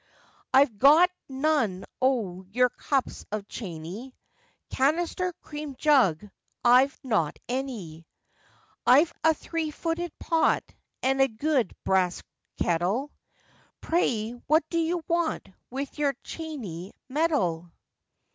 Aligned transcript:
'I've 0.51 0.79
got 0.79 1.11
none 1.29 1.85
o' 2.01 2.43
your 2.49 2.69
cups 2.69 3.23
of 3.31 3.47
Chaney, 3.47 4.15
Canister, 4.71 5.31
cream 5.43 5.75
jug, 5.77 6.27
I've 6.65 6.99
not 7.03 7.37
any; 7.47 8.07
I've 8.83 9.13
a 9.23 9.35
three 9.35 9.69
footed 9.69 10.11
pot 10.17 10.63
and 11.03 11.21
a 11.21 11.27
good 11.27 11.75
brass 11.83 12.23
kettle, 12.59 13.11
Pray 13.79 14.31
what 14.47 14.67
do 14.71 14.79
you 14.79 15.03
want 15.07 15.49
with 15.69 15.99
your 15.99 16.13
Chaney 16.23 16.93
mettle? 17.07 17.71